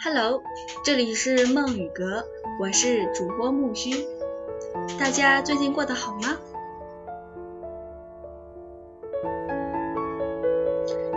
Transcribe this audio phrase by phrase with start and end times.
[0.00, 0.44] Hello，
[0.84, 2.24] 这里是梦雨阁，
[2.60, 3.90] 我是主播木须。
[4.96, 6.38] 大家最近过得好吗？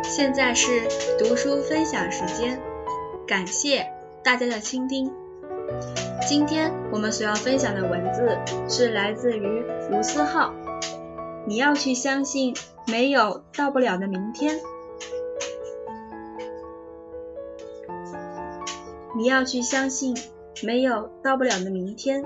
[0.02, 0.88] 现在是
[1.20, 2.60] 读书分享时间，
[3.28, 3.88] 感谢
[4.24, 5.14] 大家的倾听。
[6.28, 8.36] 今天我们所要分享的文字
[8.68, 10.56] 是来自于卢思浩。
[11.46, 12.56] 你要去相信，
[12.88, 14.60] 没有到不了的明天。
[19.22, 20.18] 你要去相信，
[20.64, 22.24] 没有到不了的明天。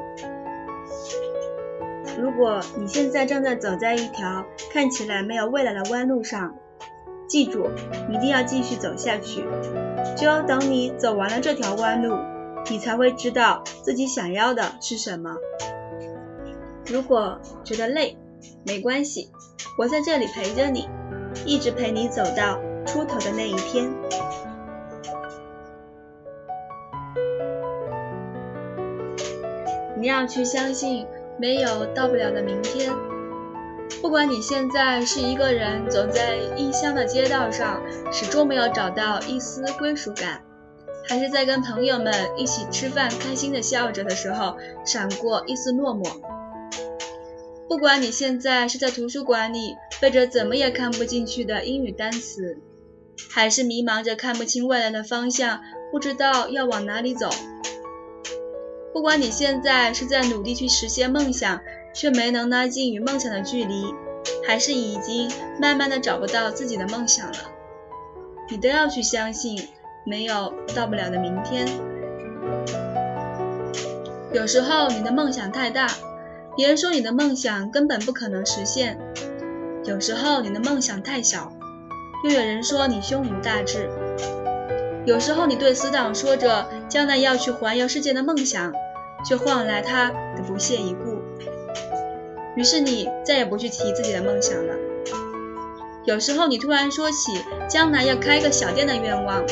[2.18, 6.56] 如果你现在正在走在一条看起来没有未来的弯路上，
[7.28, 7.70] 记住，
[8.10, 9.44] 一定要继续走下去。
[10.16, 12.16] 只有等你走完了这条弯路，
[12.70, 15.36] 你才会知道自己想要的是什么。
[16.86, 18.18] 如果觉得累，
[18.66, 19.30] 没关系，
[19.78, 20.88] 我在这里陪着你，
[21.46, 23.94] 一直陪你走到出头的那一天。
[30.06, 31.04] 你要去相信，
[31.40, 32.94] 没有到不了的明天。
[34.04, 37.82] 不管你现在是一个人走在异乡的街道上，
[38.12, 40.44] 始终没有找到一丝归属感，
[41.10, 46.22] 还是在跟朋友们一起吃饭，开心的笑着的时候，闪过一丝落寞。
[47.68, 52.60] 不管你现在是在图书馆里背着怎么也看不进去的英语单词，
[53.32, 57.28] 还是迷茫着看不清未来的方向，不知道要往哪里走。
[58.96, 61.60] 不管你现在是在努力去实现梦想，
[61.94, 63.94] 却没能拉近与梦想的距离，
[64.48, 65.30] 还是已经
[65.60, 67.34] 慢慢的找不到自己的梦想了，
[68.50, 69.68] 你都要去相信，
[70.06, 71.68] 没有到不了的明天。
[74.32, 75.88] 有时候你的梦想太大，
[76.56, 78.96] 别人说你的梦想根本不可能实现；
[79.84, 81.52] 有时候你的梦想太小，
[82.24, 83.90] 又有人说你胸无大志；
[85.06, 88.74] 有时候你对死党说着将来要去环游世界的梦想。
[89.28, 91.18] 却换来他的不屑一顾，
[92.56, 94.76] 于是你再也不去提自己的梦想了。
[96.06, 97.32] 有时候你突然说起
[97.68, 99.44] 将来要开个小店的愿望，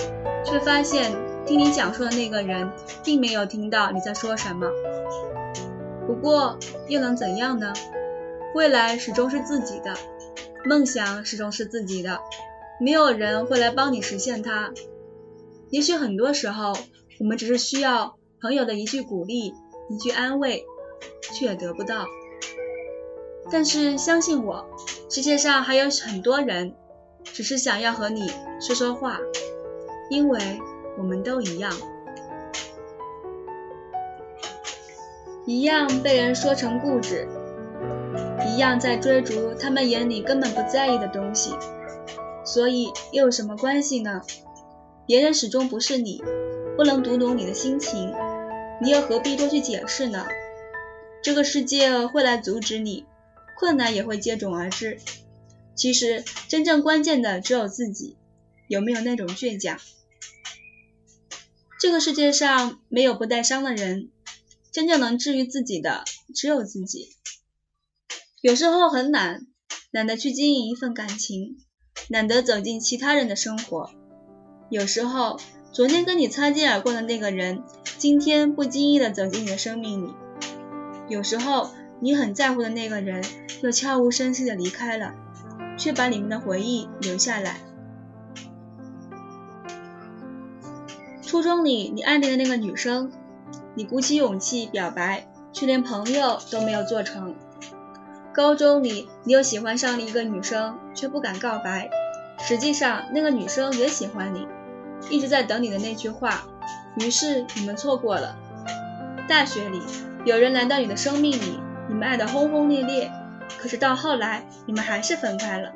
[0.45, 1.11] 却发现
[1.45, 2.71] 听你讲述的那个人
[3.03, 4.69] 并没有听到你在说什么。
[6.05, 7.73] 不过又能怎样呢？
[8.53, 9.95] 未来始终是自己的，
[10.65, 12.19] 梦想始终是自己的，
[12.79, 14.71] 没有人会来帮你实现它。
[15.71, 16.77] 也许很多时候，
[17.19, 19.55] 我们只是需要朋友的一句鼓励。
[19.89, 20.65] 一句安慰，
[21.21, 22.07] 却得不到。
[23.51, 24.65] 但是相信我，
[25.09, 26.73] 世界上还有很多人，
[27.23, 29.19] 只是想要和你说说话，
[30.09, 30.39] 因为
[30.97, 31.71] 我们都一样，
[35.45, 37.27] 一样被人说成固执，
[38.47, 41.53] 一样在追逐他们眼里根本不在意的东西。
[42.45, 44.21] 所以又有什么关系呢？
[45.05, 46.23] 别人始终不是你，
[46.77, 48.13] 不能读懂你的心情。
[48.83, 50.27] 你又何必多去解释呢？
[51.23, 53.05] 这个世界会来阻止你，
[53.57, 54.99] 困难也会接踵而至。
[55.73, 58.17] 其实真正关键的只有自己，
[58.67, 59.79] 有没有那种倔强？
[61.79, 64.09] 这个世界上没有不带伤的人，
[64.73, 66.03] 真正能治愈自己的
[66.35, 67.15] 只有自己。
[68.41, 69.47] 有时候很懒，
[69.91, 71.57] 懒得去经营一份感情，
[72.09, 73.91] 懒得走进其他人的生活。
[74.69, 75.39] 有时候。
[75.73, 77.63] 昨天跟你擦肩而过的那个人，
[77.97, 80.13] 今天不经意的走进你的生命里。
[81.09, 83.23] 有时候你很在乎的那个人，
[83.63, 85.15] 又悄无声息的离开了，
[85.75, 87.57] 却把里面的回忆留下来。
[91.23, 93.11] 初中里你暗恋的那个女生，
[93.73, 97.33] 你鼓起勇气表白，却连朋友都没有做成。
[98.31, 101.89] 高中里你又喜欢上了一个女生，却不敢告白，
[102.37, 104.47] 实际上那个女生也喜欢你。
[105.09, 106.43] 一直在等你的那句话，
[106.95, 108.35] 于是你们错过了。
[109.27, 109.81] 大学里
[110.25, 113.11] 有人来到你的生命里，你们爱得轰轰烈烈，
[113.57, 115.71] 可是到后来你们还是分开了。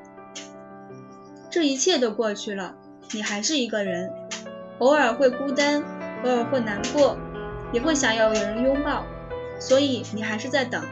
[1.50, 2.76] 这一切都过去了，
[3.14, 4.12] 你还是一个人，
[4.80, 5.84] 偶尔会孤单，
[6.24, 7.18] 偶尔会难过，
[7.72, 9.06] 也会想要有人拥抱，
[9.60, 10.84] 所以你还是在等。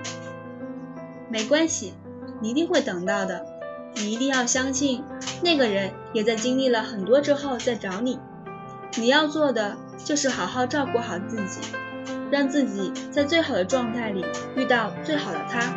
[1.30, 1.94] 没关系，
[2.42, 3.46] 你一定会等到的。
[3.96, 5.04] 你一定要相信，
[5.42, 8.20] 那个人也在经历了很多之后再找你。
[8.98, 11.62] 你要做的就是好好照顾好自己，
[12.32, 14.26] 让自己在最好的状态里
[14.56, 15.74] 遇到最好的他。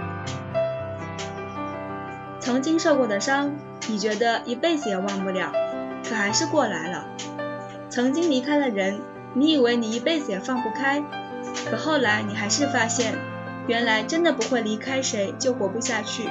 [2.40, 3.54] 曾经受过的伤，
[3.88, 5.52] 你觉得一辈子也忘不了，
[6.08, 7.06] 可还是过来了。
[7.90, 9.00] 曾经离开的人，
[9.34, 11.02] 你以为你一辈子也放不开，
[11.70, 13.14] 可后来你还是发现，
[13.66, 16.28] 原来真的不会离开谁就活不下去。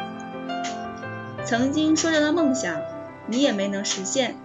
[1.47, 2.81] 曾经说着的梦想，
[3.25, 4.35] 你也没能实现。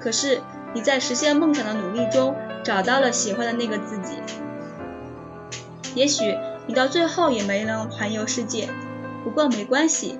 [0.00, 0.40] 可是
[0.74, 4.16] 你在实现梦想的努力中，找到了喜欢的那个自己。
[5.94, 6.36] 也许
[6.66, 8.68] 你到最后也没能环游世界，
[9.22, 10.18] 不过没关系，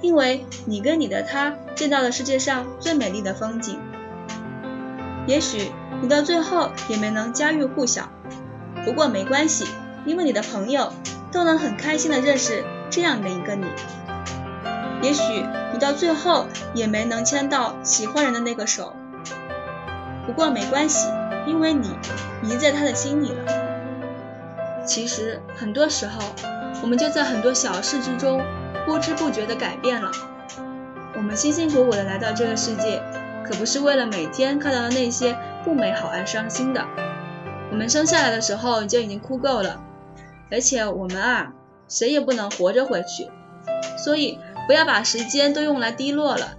[0.00, 3.80] 因为你跟你的他见到了世界上最美丽的风景。
[5.26, 8.08] 也许你到最后也没能家喻户晓，
[8.84, 9.66] 不过没关系，
[10.04, 10.92] 因为你的朋友
[11.32, 13.66] 都能很开心的认识这样的一个你。
[15.02, 18.94] 也许你到最后也没能牵到喜欢人的那个手，
[20.24, 21.08] 不过没关系，
[21.46, 21.90] 因为你
[22.42, 24.84] 已经在他的心里了。
[24.86, 26.20] 其实很多时候，
[26.82, 28.40] 我们就在很多小事之中
[28.86, 30.10] 不知不觉地改变了。
[31.16, 33.02] 我们辛辛苦苦地来到这个世界，
[33.44, 36.86] 可不是为了每天看到的那些不美好而伤心的。
[37.70, 39.80] 我们生下来的时候就已经哭够了，
[40.50, 41.52] 而且我们啊，
[41.88, 43.30] 谁也不能活着回去。
[43.96, 46.56] 所以不要把时间都用来低落了，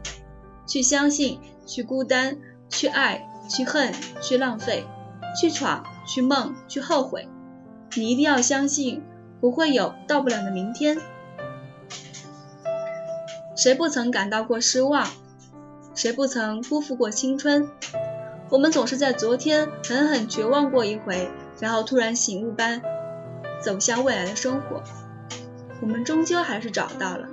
[0.68, 2.38] 去相信，去孤单，
[2.70, 4.86] 去爱，去恨，去浪费，
[5.40, 7.28] 去闯，去梦，去后悔。
[7.96, 9.04] 你一定要相信，
[9.40, 10.98] 不会有到不了的明天。
[13.56, 15.08] 谁不曾感到过失望？
[15.96, 17.70] 谁不曾辜负过青春？
[18.50, 21.30] 我们总是在昨天狠狠绝望过一回，
[21.60, 22.82] 然后突然醒悟般
[23.62, 24.82] 走向未来的生活。
[25.82, 27.28] 我们终究还是找到了，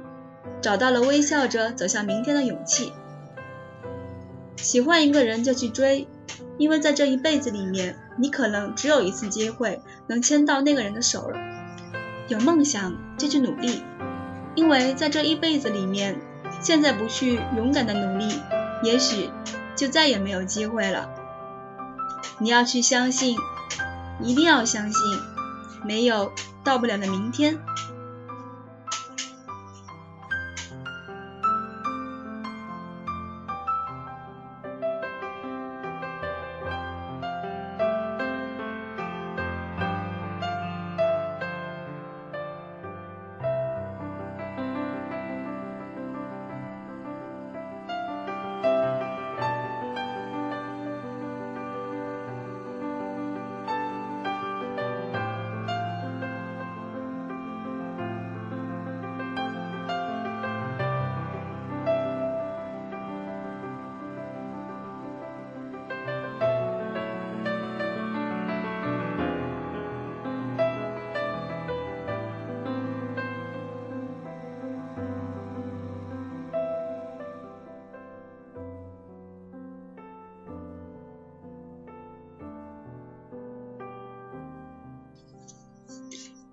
[0.60, 2.92] 找到了微笑着走向明天的勇气。
[4.56, 6.08] 喜欢一个人就去追。
[6.58, 11.38] 因为在这一辈子里面，你可能只有一次机会能牵到那个人的手了。
[12.28, 13.82] 有梦想就去努力，
[14.54, 16.20] 因为在这一辈子里面，
[16.60, 18.34] 现在不去勇敢的努力，
[18.82, 19.30] 也许
[19.74, 21.08] 就再也没有机会了。
[22.38, 23.38] 你要去相信，
[24.20, 25.00] 一定要相信，
[25.82, 26.30] 没有
[26.62, 27.58] 到不了的明天。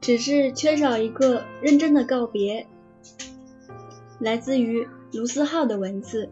[0.08, 2.66] 只是缺少一个认真的告别。
[4.22, 6.30] 来自于卢思浩的文字，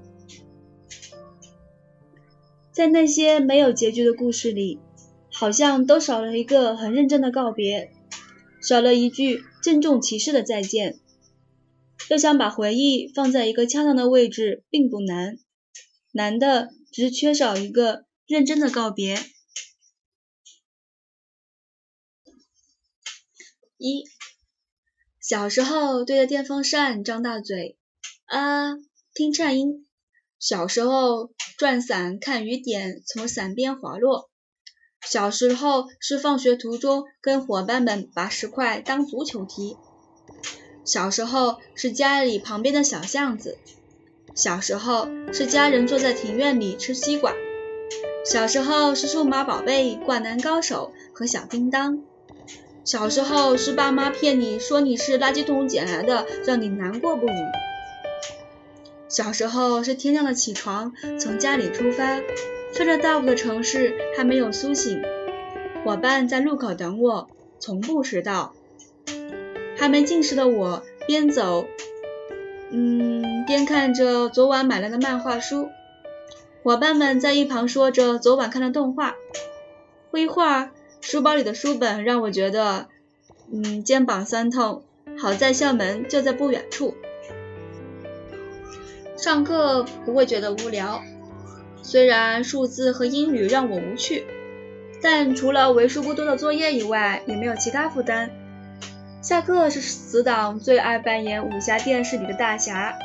[2.71, 4.79] 在那些没有结局的故事里，
[5.29, 7.91] 好像都少了一个很认真的告别，
[8.61, 10.97] 少了一句郑重其事的再见。
[12.09, 15.37] 要想把回忆放在一个恰当的位置，并不难，
[16.13, 19.17] 难的只是缺少一个认真的告别。
[23.85, 24.03] 一。
[25.21, 27.77] 小时候对着电风扇张大嘴
[28.25, 28.73] 啊
[29.13, 29.85] 听颤音，
[30.39, 31.29] 小时候
[31.59, 34.31] 转伞看雨点从伞边滑落，
[35.01, 39.77] 小时候是放学途中跟伙伴们把石块当足球踢，
[40.83, 43.59] 小时候是家里旁边的小巷子，
[44.35, 47.33] 小时候是家人坐在庭院里吃西瓜，
[48.25, 52.03] 小时候是数码宝贝、灌篮高手和小叮当。
[52.85, 57.31] 小时候是爸妈骗你说你是垃圾桶捡来的，让你难过不已。
[59.09, 62.21] 小时候是天亮了起床，从家里出发，
[62.71, 65.01] 飞着大雾的城市还没有苏醒，
[65.83, 67.27] 伙伴在路口等我，
[67.57, 68.53] 从不迟到。
[69.77, 71.65] 还没进食的我边走，
[72.69, 75.69] 嗯，边看着昨晚买来的漫画书，
[76.61, 79.15] 伙伴们在一旁说着昨晚看的动画，
[80.11, 80.69] 不一会儿。
[81.05, 82.87] 书包里的书本让我觉得，
[83.53, 84.81] 嗯，肩膀酸痛。
[85.19, 86.95] 好在校门就在不远处，
[89.15, 91.03] 上课不会觉得无聊。
[91.83, 94.25] 虽然数字和英语让我无趣，
[94.99, 98.31] 但除了为数不多的作业以外，也没有其他负担。
[99.21, 102.97] 下课是死党最爱扮演武侠电视里的大侠，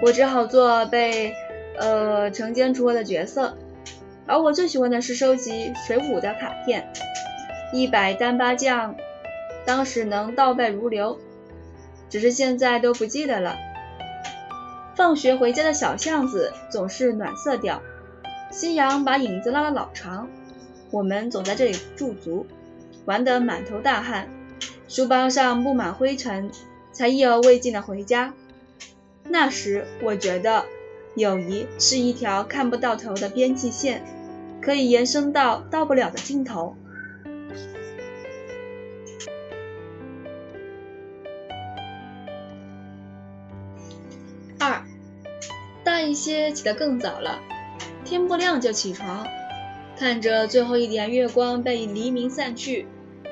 [0.00, 1.34] 我只好做被
[1.76, 3.58] 呃惩奸除恶的角色。
[4.26, 6.92] 而我最喜欢的是收集水浒的卡片。
[7.72, 8.94] 一百单八将，
[9.64, 11.18] 当时能倒背如流，
[12.08, 13.56] 只是现在都不记得了。
[14.94, 17.82] 放学回家的小巷子总是暖色调，
[18.50, 20.28] 夕阳把影子拉得老长。
[20.90, 22.46] 我们总在这里驻足，
[23.04, 24.28] 玩得满头大汗，
[24.88, 26.50] 书包上布满灰尘，
[26.92, 28.32] 才意犹未尽的回家。
[29.24, 30.64] 那时我觉得，
[31.16, 34.04] 友谊是一条看不到头的边际线，
[34.66, 36.74] 可以延伸到到不了的尽头。
[44.58, 44.82] 二，
[45.84, 47.38] 大一些起得更早了，
[48.04, 49.24] 天不亮就起床，
[49.96, 52.88] 看着最后一点月光被黎明散去，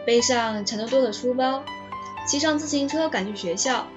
[0.07, 1.65] 背上沉多多的书包，
[2.29, 3.89] 骑上自行车赶去学校。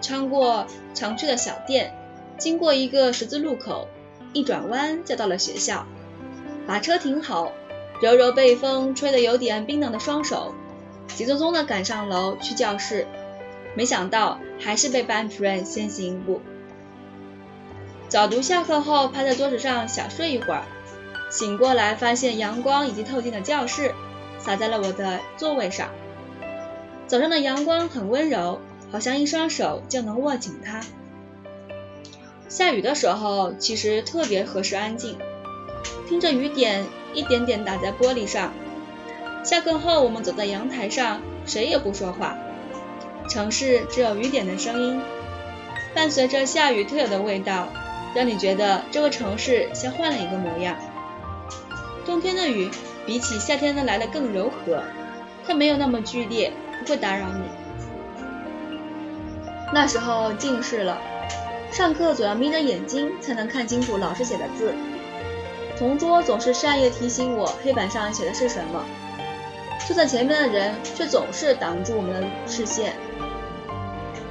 [0.00, 1.92] 穿过常去的小店，
[2.38, 3.88] 经过一个十字路口，
[4.32, 5.84] 一转弯就到了学校。
[6.66, 7.52] 把车停好，
[8.02, 10.54] 揉揉被风吹得有点冰冷的双手，
[11.08, 13.06] 急匆匆地赶上楼去教室。
[13.74, 16.40] 没想到还是被班主任先行一步。
[18.08, 20.62] 早读下课后，趴在桌子上小睡一会儿，
[21.30, 23.94] 醒过来发现阳光已经透进了教室，
[24.38, 25.90] 洒在了我的座位上。
[27.06, 28.60] 早上的阳光很温柔。
[28.92, 30.80] 好像一双手就能握紧它。
[32.48, 35.18] 下雨的时候，其实特别合适安静，
[36.08, 36.84] 听着雨点
[37.14, 38.52] 一点点打在玻璃上。
[39.42, 42.36] 下课后，我们走在阳台上，谁也不说话，
[43.28, 45.00] 城市只有雨点的声音，
[45.94, 47.68] 伴随着下雨特有的味道，
[48.14, 50.76] 让你觉得这个城市像换了一个模样。
[52.04, 52.70] 冬天的雨
[53.04, 54.82] 比起夏天的来的更柔和，
[55.46, 57.42] 它没有那么剧烈，不会打扰你。
[59.72, 61.00] 那时候近视了，
[61.72, 64.72] 上课总要眯着眼睛才能看清楚老师写的字。
[65.78, 68.82] 同桌总是善意提醒我黑板上写的是什么，
[69.86, 72.94] 坐在前面的人却总是挡住我们的视线。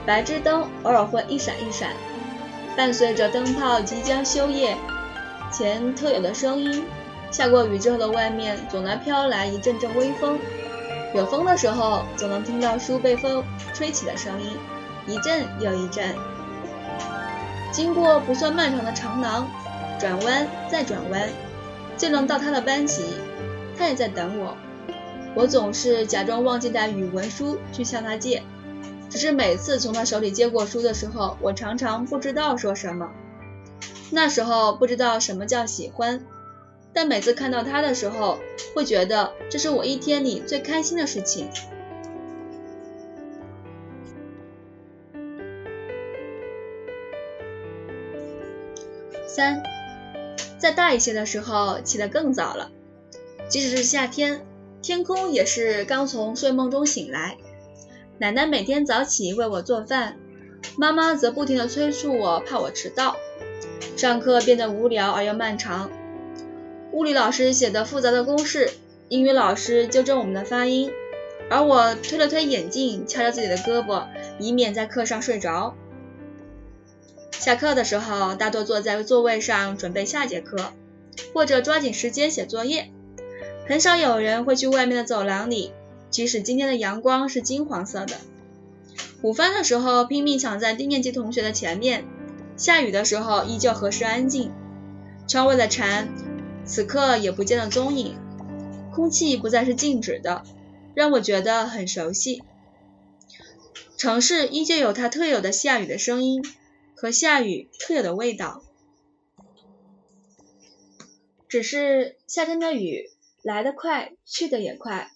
[0.05, 1.91] 白炽灯偶尔会一闪一闪，
[2.75, 4.75] 伴随着灯泡即将休业
[5.51, 6.83] 前特有的声音。
[7.31, 10.39] 下过雨之后的外面总能飘来一阵阵微风，
[11.13, 14.57] 有风的时候总能听到书被风吹起的声音。
[15.05, 16.15] 一阵又一阵，
[17.71, 19.47] 经过不算漫长的长廊，
[20.05, 21.27] 转弯再转弯，
[21.97, 23.05] 就能到他的班级。
[23.75, 24.55] 他也在等我。
[25.33, 28.43] 我总是假装忘记带语文书去向他借，
[29.09, 33.09] 只是每次从他手里接过书的时候，我常常不知道说什么。
[34.11, 36.23] 那时候不知道什么叫喜欢，
[36.93, 38.37] 但每次看到他的时候，
[38.75, 41.49] 会觉得这是我一天里最开心的事情。
[49.27, 49.61] 三，
[50.57, 52.71] 再大一些的时候起得更早了，
[53.47, 54.45] 即使是夏天，
[54.81, 57.37] 天空也是刚从睡梦中醒来。
[58.17, 60.17] 奶奶每天早起为我做饭，
[60.77, 63.17] 妈妈则不停地催促我，怕我迟到。
[63.97, 65.91] 上课变得无聊而又漫长，
[66.91, 68.71] 物理老师写的复杂的公式，
[69.09, 70.91] 英语老师纠正我们的发音，
[71.49, 74.05] 而我推了推眼镜，敲着自己的胳膊，
[74.39, 75.75] 以免在课上睡着。
[77.39, 80.73] 下课的时候，大多坐在座位上准备下节课，
[81.33, 82.91] 或者抓紧时间写作业。
[83.67, 85.71] 很少有人会去外面的走廊里，
[86.09, 88.15] 即使今天的阳光是金黄色的。
[89.21, 92.05] 午饭的时候，拼命抢在低年级同学的前面。
[92.57, 94.51] 下雨的时候，依旧合适安静。
[95.27, 96.07] 窗外的蝉，
[96.65, 98.15] 此刻也不见了踪影。
[98.93, 100.43] 空气不再是静止的，
[100.93, 102.43] 让我觉得很熟悉。
[103.97, 106.43] 城市依旧有它特有的下雨的声音。
[106.95, 108.63] 和下雨特有的味道，
[111.49, 113.11] 只是夏天的雨
[113.43, 115.11] 来得快，去得也快。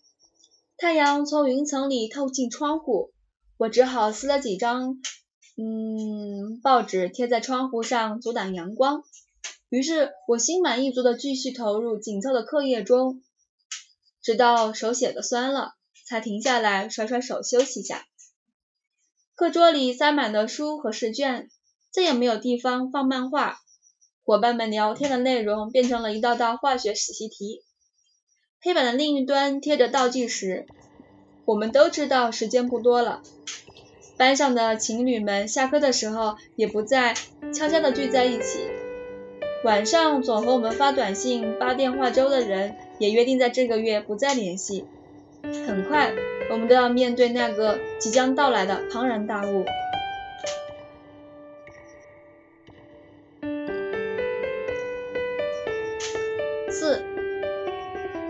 [0.77, 3.11] 太阳从云层里透进窗户，
[3.57, 5.01] 我只好撕了几张
[5.57, 9.03] 嗯报纸贴在窗户上阻挡阳光。
[9.69, 13.21] 于是我心满意足地继续投入紧凑的课业中，
[14.21, 18.05] 直到手写的酸了，才停下来甩甩手休息下。
[19.35, 21.49] 课桌里塞满了书和试卷。
[21.91, 23.59] 再也没有地方放漫画，
[24.23, 27.63] 伙伴们聊天的内容变成了一道道化学习题。
[28.61, 30.67] 黑板的另一端贴着倒计时，
[31.45, 33.21] 我们都知道时间不多了。
[34.17, 37.13] 班上的情侣们下课的时候也不再
[37.53, 38.67] 悄悄地聚在一起，
[39.63, 44.85] 晚上总和我们发短信、发电话粥的人也约定在这个月不再联系。
[45.41, 46.13] 很快，
[46.51, 49.63] 我们都要面对那个即将到来的庞然大物。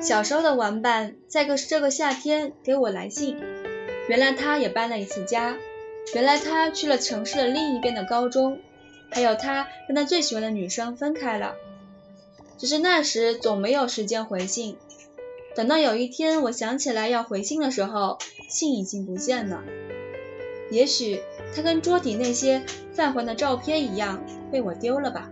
[0.10, 3.40] 小时候的玩伴在个这个夏天给我来信，
[4.08, 5.56] 原来他也搬了一次家，
[6.16, 8.60] 原来他去了城市的另一边的高中，
[9.12, 11.54] 还有他跟他最喜欢的女生分开了。
[12.58, 14.78] 只是那时总没有时间回信，
[15.54, 18.18] 等到有一天我想起来要回信的时候，
[18.50, 19.64] 信已经不见了。
[20.72, 21.22] 也许
[21.56, 22.64] 他跟桌底那些
[22.94, 25.30] 泛黄的照片一样，被我丢了吧。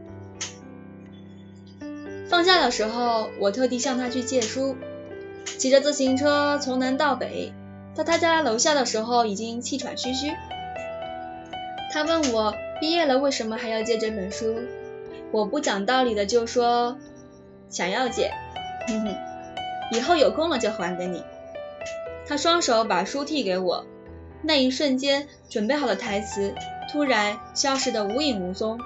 [2.30, 4.76] 放假的时候，我特地向他去借书，
[5.46, 7.54] 骑着自行车从南到北，
[7.96, 10.34] 到他家楼下的时候已经气喘吁吁。
[11.94, 14.58] 他问我毕业了为什么还要借这本书，
[15.32, 16.98] 我不讲道理的就说
[17.70, 18.34] 想要借，
[18.88, 19.16] 哼哼，
[19.94, 21.24] 以后有空了就还给你。
[22.28, 23.86] 他双手把书递给我，
[24.44, 26.54] 那一瞬间准备好的台词
[26.92, 28.78] 突然消失得无影无踪。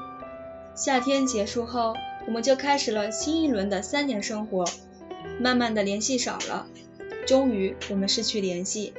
[0.75, 1.95] 夏天结束后。
[2.27, 4.65] 我们就开始了新一轮的三年生活，
[5.39, 6.67] 慢慢的联系少了，
[7.25, 8.93] 终于我们失去联系。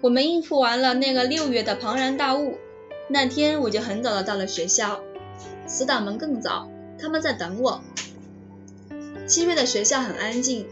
[0.00, 2.58] 我们应付完了那个六月的庞然大物，
[3.08, 5.00] 那天我就很早的到了学校，
[5.66, 6.68] 死党们更早，
[6.98, 7.82] 他们在等我。
[9.26, 10.66] 七月的学校很安静，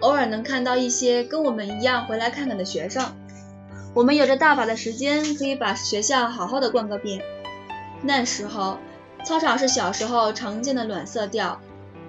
[0.00, 3.14] 偶尔能看到一些跟我们一样回来看看的学生，
[3.94, 7.22] 我们有着大把的时间可以把学校好好的逛个遍。
[8.02, 8.78] 那时候，
[9.24, 11.60] 操场是小时候常见的暖色调。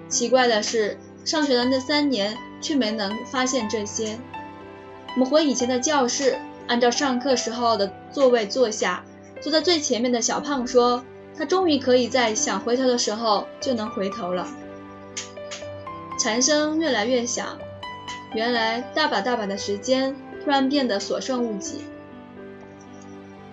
[0.08, 4.18] 奇怪的是，上学的那三年却没能发现这些。
[5.14, 9.04] 我们回以前的教室，按照上课时候的座位坐下。
[9.40, 11.04] 坐在最前面的小胖说
[11.36, 14.46] ：“他终于可以在想回头的时候就能回头了。”
[16.18, 17.58] 蝉声越来越响，
[18.34, 21.84] 原来大把大把的时间突然变得所剩无几。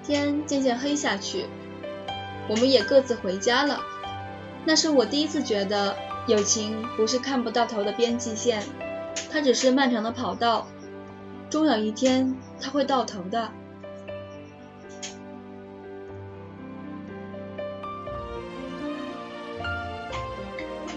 [0.05, 1.45] 天渐渐黑下去。
[2.49, 3.79] 我们也各自回家了。
[4.65, 5.95] 那是我第一次觉得，
[6.27, 8.61] 友情不是看不到头的边际线，
[9.31, 10.67] 它只是漫长的跑道，
[11.49, 13.49] 终有一天它会到头的。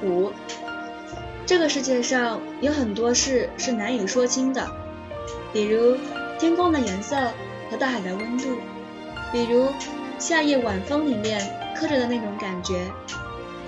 [0.03, 0.33] 五，
[1.47, 4.67] 这个世界上有很多事是难以说清的，
[5.53, 5.97] 比如
[6.39, 7.17] 天空的颜色
[7.71, 8.57] 和大海的温度，
[9.31, 9.69] 比如。
[10.23, 12.87] 夏夜晚风里面刻着的那种感觉，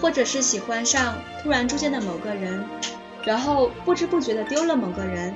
[0.00, 2.64] 或者是喜欢上突然出现的某个人，
[3.24, 5.34] 然后不知不觉的丢了某个人。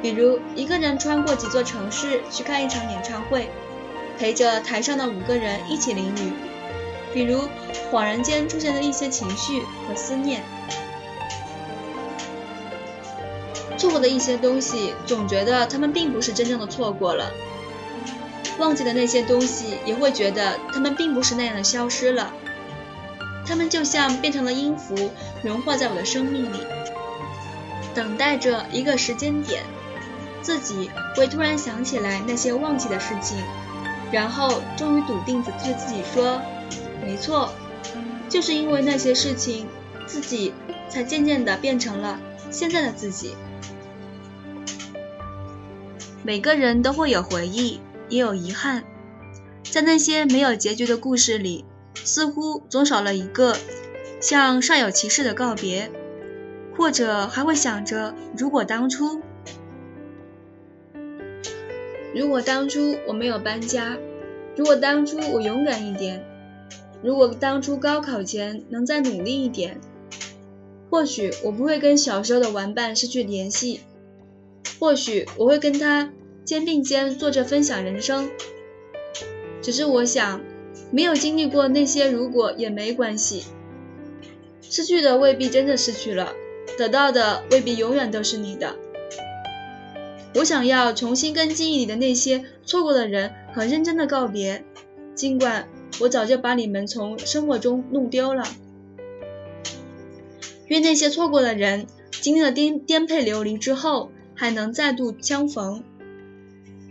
[0.00, 3.50] 比如一个人穿过几座城市去看一场演唱会，
[4.20, 6.32] 陪着台上的五个人一起淋雨。
[7.12, 7.40] 比如
[7.90, 10.42] 恍然间出现的一些情绪和思念。
[13.76, 17.32] 错过的一些东西，总觉得他们并不是真正的错过了。
[18.60, 22.32] 忘记的那些东西，也会觉得它们并不是那样的消失了。
[23.46, 25.10] 它们就像变成了音符，
[25.42, 26.58] 融化在我的生命里，
[27.94, 29.64] 等待着一个时间点，
[30.42, 33.38] 自己会突然想起来那些忘记的事情，
[34.12, 36.40] 然后终于笃定地对自己说
[37.04, 37.50] ：“没错，
[38.28, 39.66] 就是因为那些事情，
[40.06, 40.54] 自己
[40.88, 42.20] 才渐渐地变成了
[42.52, 43.34] 现在的自己。”
[46.22, 47.80] 每个人都会有回忆。
[48.10, 48.84] 也有遗憾，
[49.62, 53.56] 在那些没有结局的故事里，似乎总少了一个
[54.20, 55.90] 像煞有其事的告别，
[56.76, 59.22] 或者还会想着，如果当初，
[62.14, 63.96] 如果当初我没有搬家，
[64.56, 66.22] 如果当初我勇敢一点，
[67.02, 69.80] 如果当初高考前能再努力一点，
[70.90, 73.80] 或许我不会跟小时候的玩伴失去联系，
[74.80, 76.10] 或许我会跟他。
[76.44, 78.30] 肩并肩坐着分享人生，
[79.62, 80.40] 只是我想，
[80.90, 83.44] 没有经历过那些如果也没关系。
[84.62, 86.32] 失去的未必真的失去了，
[86.78, 88.76] 得到的未必永远都是你的。
[90.36, 94.64] 我想要重新跟记忆里的那些错过的人很认真的告别，
[95.14, 95.68] 尽管
[96.00, 98.44] 我早就把你们从生活中弄丢了。
[100.68, 105.82] 愿那些错过的人，经历了颠颠沛流离之后，还能再度相逢。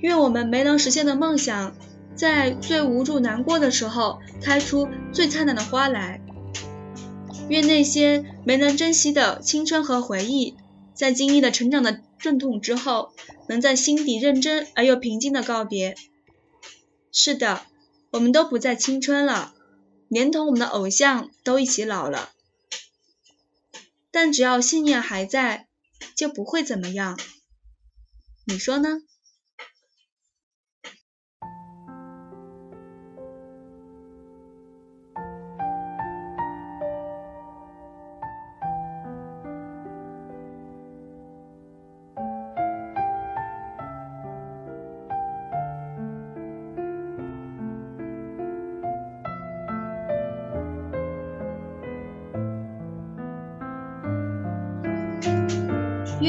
[0.02, 1.76] 愿我们没能实现的梦想，
[2.16, 6.22] 在最无助、难过的时候开出最灿烂的花来。
[7.50, 10.56] 愿那些没能珍惜的青春和回忆，
[10.94, 13.12] 在经历了成长的阵痛之后，
[13.48, 15.96] 能在心底认真而又平静的告别。
[17.12, 17.64] 是的，
[18.12, 19.54] 我们都不再青春了，
[20.08, 22.30] 连同我们的偶像都一起老了。
[24.12, 25.68] 但只要信念还在，
[26.16, 27.20] 就不会怎么样。
[28.46, 29.00] 你说呢？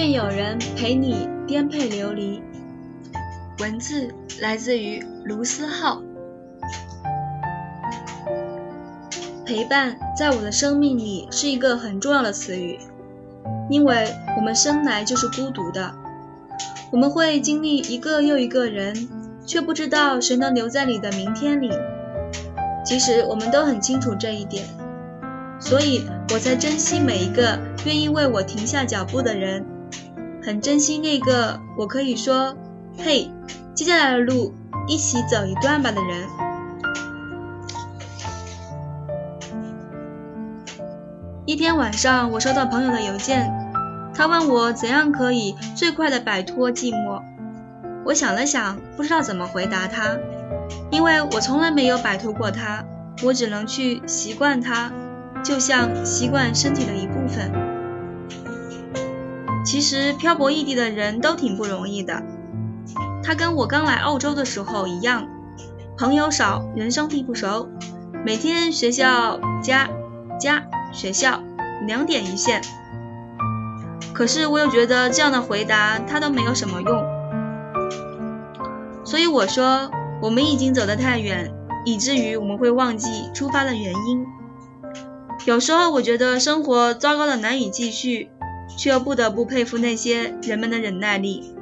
[0.01, 2.43] 愿有人陪你颠沛流离。
[3.59, 4.09] 文字
[4.41, 6.01] 来自于卢思浩。
[9.45, 12.79] 陪伴在我的生命里是一个很重要的词语，
[13.69, 14.07] 因为
[14.39, 15.95] 我们生来就是孤独的，
[16.91, 19.07] 我们会经历一个又一个人，
[19.45, 21.71] 却不知道谁能留在你的明天里。
[22.87, 24.65] 其实我们都很清楚这一点，
[25.61, 29.63] 所以我才珍惜每一个愿意为我停下脚步的人，
[30.43, 32.57] 很珍惜那个我可以说
[32.97, 33.31] “嘿，
[33.75, 34.55] 接下来的路
[34.87, 36.27] 一起走一段吧”的人。
[41.47, 43.53] 一天晚上，我收到朋友的邮件，
[44.15, 47.23] 他问我怎样可以最快的摆脱寂寞。
[48.05, 50.17] 我想了想，不知道怎么回答他，
[50.91, 52.85] 因为我从来没有摆脱过它，
[53.23, 54.91] 我只能去习惯它，
[55.43, 57.70] 就像习惯身体的一部分。
[59.65, 62.23] 其实漂泊异地的人都挺不容易的，
[63.23, 65.29] 他跟我刚来澳洲的时候一样，
[65.97, 67.69] 朋友少，人生地不熟，
[68.25, 69.89] 每天学校家
[70.39, 70.65] 家。
[70.93, 71.41] 学校
[71.87, 72.61] 两点一线，
[74.13, 77.05] 可是我又觉得这样的回答他都没有什么用，
[79.05, 79.89] 所以我说
[80.21, 84.27] 我们已经走得太远，以至于我们会忘记出发的原因。
[85.45, 88.29] 有时候我觉得生活糟糕的难以继续，
[88.77, 91.55] 却又不得不佩服那些人们的忍耐力。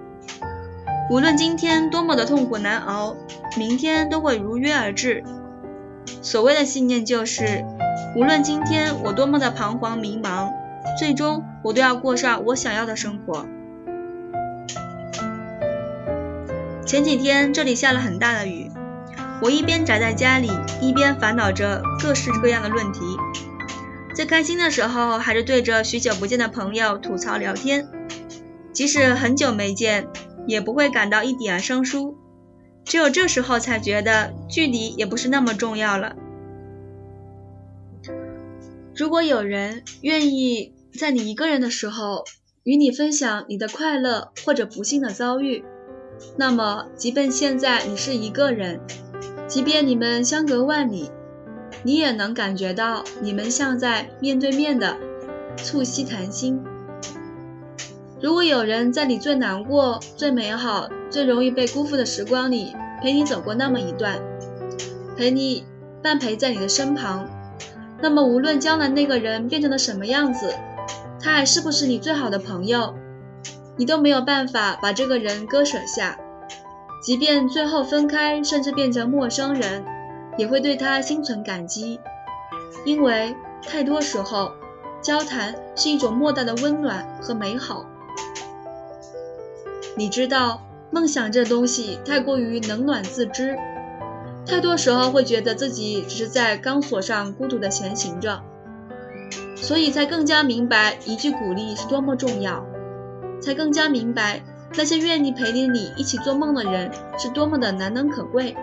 [1.11, 3.17] 无论今天多么的痛苦难熬，
[3.57, 5.25] 明天都会如约而至。
[6.23, 7.65] 所谓的信念就是。
[8.17, 10.51] 无论今天我多么的彷徨迷茫，
[10.99, 13.45] 最终我都要过上我想要的生活。
[16.87, 18.71] 前几天这里下了很大的雨，
[19.43, 23.01] 我一边宅在家里，一边烦恼着各式各样的论题。
[24.19, 27.89] 最开心的时候还是对着许久不见的朋友吐槽聊天，
[28.73, 30.09] 即使很久没见，
[30.49, 32.17] 也不会感到一点生疏。
[32.85, 36.17] 只有这时候才觉得距离也不是那么重要了。
[38.97, 42.25] 如果有人愿意在你一个人的时候
[42.65, 45.63] 与你分享你的快乐或者不幸的遭遇，
[46.37, 48.81] 那么即便现在你是一个人，
[49.47, 51.09] 即便你们相隔万里，
[51.83, 54.97] 你也能感觉到你们像在面对面的
[55.57, 56.63] 促膝谈心。
[58.21, 64.21] 如果有人在你最难过、最美好、最容易被辜负的时光里陪你走过那么一段，
[65.17, 65.65] 陪你
[66.03, 67.29] 伴陪在你的身旁。
[68.01, 70.53] 那么，无论将来那个人变成了什么样子，
[71.21, 72.95] 他还是不是你最好的朋友，
[73.77, 76.19] 你都没有办法把这个人割舍下。
[77.01, 79.85] 即便最后分开，甚至变成陌生人，
[80.39, 82.01] 也会对他心存感激，
[82.87, 83.35] 因为
[83.67, 84.53] 太多时候，
[85.03, 87.85] 交谈是一种莫大的温暖和美好。
[89.97, 93.59] 你知道，梦想这东西太过于冷暖自知。
[94.47, 98.43] 太多时候会觉得自己只是在钢索上孤独地前行着，
[99.57, 102.65] 所以才更加明白一句鼓励是多么重要，
[103.43, 104.43] 才更加明白
[104.77, 108.57] 那些愿意陪你一起做梦的人是多么的难能可贵。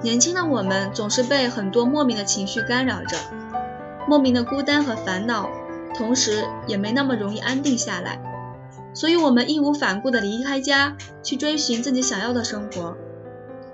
[0.00, 3.16] 年轻的我们总是被很多莫名的情绪干扰着，
[4.06, 5.50] 莫名的孤单和烦恼，
[5.96, 8.20] 同时也没那么容易安定下来，
[8.94, 12.96] 所以我们义无反顾地离开家，去追寻自己想要的生活。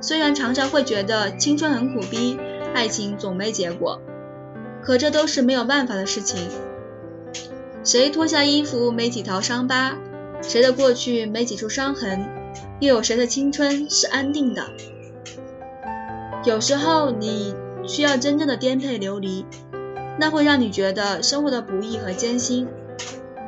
[0.00, 2.38] 虽然常常会觉得青春很苦逼，
[2.74, 4.00] 爱情总没结果，
[4.82, 6.48] 可这都是没有办法的事情。
[7.84, 9.98] 谁脱下衣服没几条伤疤？
[10.40, 12.26] 谁的过去没几处伤痕？
[12.80, 14.62] 又有谁的青春是安定的？
[16.44, 17.54] 有时候你
[17.86, 19.46] 需要真正的颠沛流离，
[20.20, 22.68] 那会让你觉得生活的不易和艰辛。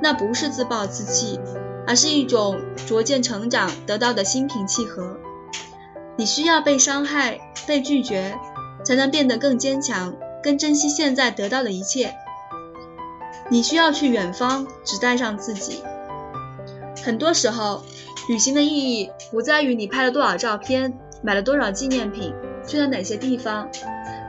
[0.02, 1.38] 那不是自暴自弃，
[1.86, 5.16] 而是一种逐渐成长得到的心平气和。
[6.16, 8.38] 你需要被伤害、被拒绝，
[8.82, 12.14] 才能变得更坚强、更珍惜现在得到的一切。
[13.50, 15.82] 你需要去远方，只带上自己。
[17.04, 17.82] 很多时候，
[18.28, 22.34] 旅行的意义不在于你拍了多少照片、买了多少纪念品、
[22.66, 23.68] 去了哪些地方，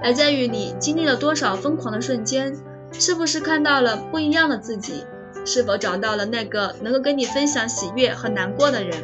[0.03, 2.55] 而在于你经历了多少疯狂的瞬间，
[2.93, 5.05] 是不是看到了不一样的自己，
[5.45, 9.03] 是否找到了那个能够跟你分享喜悦和难过的人。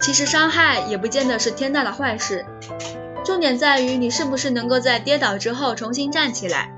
[0.00, 2.44] 其实伤害也不见得是天大的坏事，
[3.24, 6.74] 重点在于你是不是能够在跌倒之后重新站起来。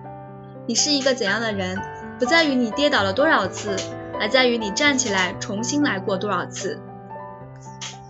[0.67, 1.81] 你是一个怎样的人，
[2.19, 3.77] 不在于你跌倒了多少次，
[4.21, 6.81] 而在于你站起来重新来过多少次。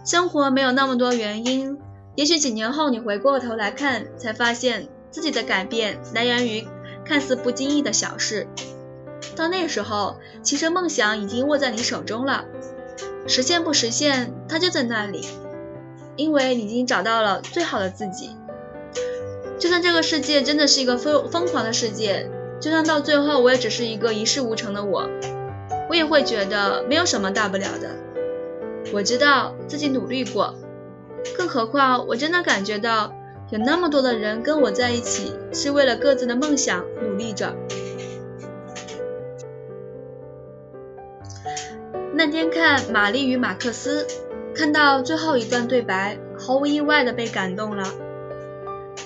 [0.05, 1.79] 生活没有那么多原因，
[2.15, 6.67] 也许几年后你回过头来看，才发现自己的改变来源于
[7.05, 8.47] 看似不经意的小事。
[9.35, 12.45] 到那时候，其实梦想已经握在你手中了，
[13.27, 15.27] 实现不实现，它就在那里，
[16.17, 18.37] 因为你已经找到了最好的自己。
[19.59, 22.29] 就算这个世界真的是一个疯疯狂的世界，
[22.61, 25.09] 就算到最后我也只是一个一事无成的我，
[25.89, 27.97] 我也会觉得没有什么大不了的。
[28.93, 30.55] 我知道自己努力过，
[31.37, 33.13] 更何况我真的感觉到
[33.51, 37.55] 有那么多的人跟我在一起，是为了各自的梦想努力着。
[42.15, 44.05] 那天看《玛丽与马克思》，
[44.55, 47.85] 看到最后一段对白，毫无意外的被感动了。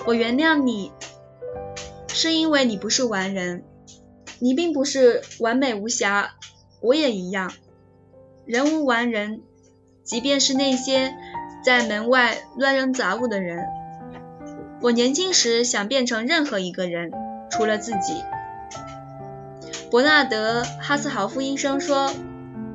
[0.05, 0.91] 我原谅你，
[2.07, 3.63] 是因为你不是完人，
[4.39, 6.35] 你并不是完美无瑕，
[6.81, 7.51] 我也一样，
[8.45, 9.41] 人无完人。
[10.03, 11.13] 即便是那些
[11.63, 13.65] 在门外乱扔杂物的人，
[14.81, 17.11] 我年轻时想变成任何一个人，
[17.49, 18.23] 除了自己。
[19.89, 22.11] 伯纳德·哈斯豪夫医生说。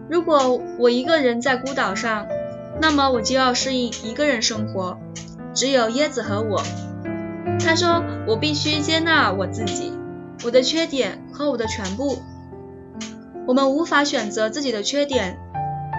[0.08, 2.26] 如果我一个人在孤岛上，
[2.82, 4.98] 那么我就要适应一个人生活，
[5.54, 6.62] 只有椰子和我。
[7.58, 9.94] 他说我必须接纳我自己，
[10.44, 12.18] 我的缺点和我的全部。
[13.46, 15.38] 我们无法选择自己的缺点，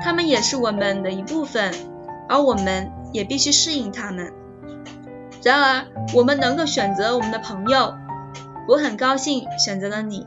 [0.04, 1.74] 他们也是我们的一部分，
[2.34, 4.34] 而我们也必须适应他们。
[5.44, 7.94] 然而，我们能够选择我们的朋友，
[8.68, 10.26] 我很高兴选择了你。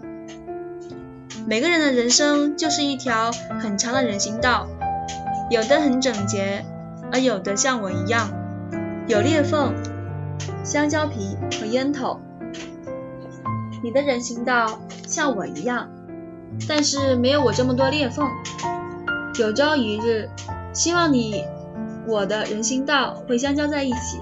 [1.49, 4.69] 每个人的人生就是一条很长的人行道，
[5.51, 6.64] 有的很整洁，
[7.12, 8.31] 而有的像我一样
[9.09, 9.75] 有裂缝、
[10.62, 12.21] 香蕉皮和烟头。
[13.83, 15.88] 你的人行道像我一样，
[16.69, 18.29] 但是没有我这么多裂缝。
[19.40, 20.31] 有朝一日，
[20.73, 21.45] 希望你
[22.07, 24.19] 我的人行道会相交在一起，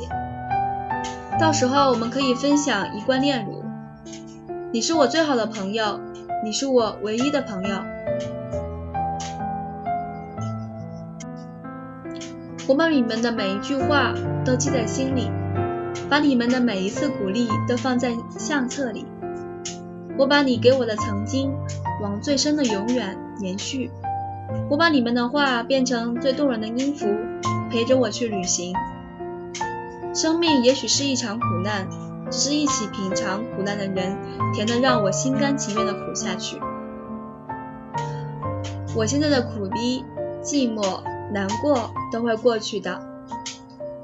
[1.38, 3.62] 到时候我们可以分享一罐炼乳。
[4.72, 6.00] 你是我最好的朋友。
[6.42, 7.78] 你是我唯一的朋友，
[12.68, 14.12] 我把你们的每一句话
[14.44, 15.30] 都记在心里，
[16.10, 19.06] 把你们的每一次鼓励都放在相册里。
[20.18, 21.50] 我把你给我的曾经
[22.02, 23.90] 往最深的永远延续。
[24.68, 27.08] 我把你们的话变成最动人的音符，
[27.74, 28.72] 陪着我去旅行。
[30.14, 31.88] 生命也许是一场苦难。
[32.30, 34.16] 只是一起品尝苦难的人，
[34.54, 36.58] 甜的让我心甘情愿的苦下去。
[38.96, 40.04] 我现在的苦逼、
[40.42, 42.98] 寂寞、难过都会过去的，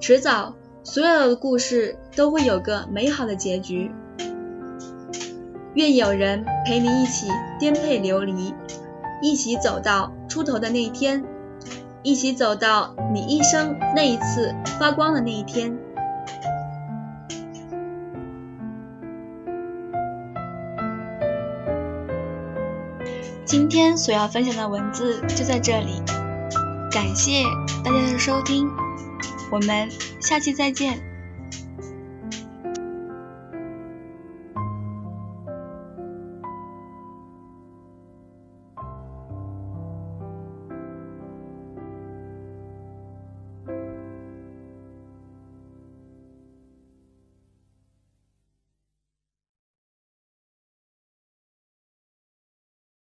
[0.01, 0.55] 迟早
[0.85, 3.91] 所有的故事都会有个美好的结局。
[5.75, 7.27] 愿有人陪你一起
[7.59, 8.53] 颠沛流离，
[9.23, 11.25] 一起走到出头的那一天，
[12.03, 15.77] 一起走到你一生那一次发光的那一天。
[23.45, 26.01] 今天所要分享的文字就在这里，
[26.91, 27.43] 感谢
[27.85, 28.69] 大家的收听，
[29.51, 31.10] 我们下期再见。